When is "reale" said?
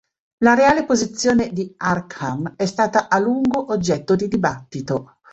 0.55-0.85